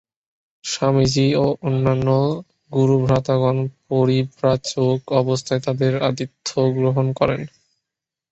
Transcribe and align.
স্বামীজী 0.63 1.27
ও 1.35 1.55
অন্যান্য 1.61 2.07
গুরুভ্রাতাগণ 2.71 3.57
পরিব্রাজক 3.89 4.99
অবস্থায় 5.21 5.61
তাঁহার 5.65 5.95
আতিথ্য 6.09 6.47
গ্রহণ 6.77 7.07
করেন। 7.19 7.41